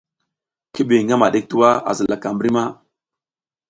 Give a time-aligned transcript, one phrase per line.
[0.73, 2.63] Ki ɓi ngama ɗik tuwa a zilaka mbri ma?